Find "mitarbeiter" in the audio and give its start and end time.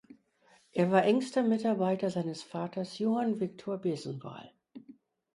1.43-2.09